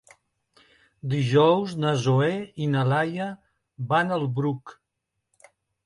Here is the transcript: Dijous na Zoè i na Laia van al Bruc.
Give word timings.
Dijous 1.11 1.75
na 1.85 1.93
Zoè 2.07 2.31
i 2.67 2.71
na 2.73 2.87
Laia 2.95 3.31
van 3.93 4.19
al 4.21 4.31
Bruc. 4.41 4.79